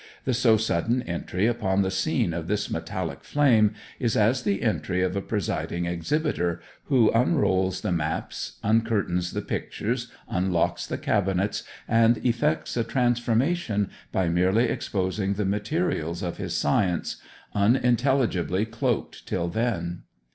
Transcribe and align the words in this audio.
The 0.25 0.33
so 0.33 0.57
sudden 0.57 1.03
entry 1.03 1.45
upon 1.45 1.83
the 1.83 1.91
scene 1.91 2.33
of 2.33 2.47
this 2.47 2.71
metallic 2.71 3.23
flame 3.23 3.75
is 3.99 4.17
as 4.17 4.41
the 4.41 4.63
entry 4.63 5.03
of 5.03 5.15
a 5.15 5.21
presiding 5.21 5.85
exhibitor 5.85 6.59
who 6.85 7.11
unrolls 7.11 7.81
the 7.81 7.91
maps, 7.91 8.53
uncurtains 8.63 9.31
the 9.31 9.43
pictures, 9.43 10.11
unlocks 10.27 10.87
the 10.87 10.97
cabinets, 10.97 11.61
and 11.87 12.17
effects 12.25 12.75
a 12.75 12.83
transformation 12.83 13.91
by 14.11 14.27
merely 14.27 14.63
exposing 14.63 15.33
the 15.35 15.45
materials 15.45 16.23
of 16.23 16.37
his 16.37 16.55
science, 16.57 17.17
unintelligibly 17.53 18.65
cloaked 18.65 19.27
till 19.27 19.49
then. 19.49 20.01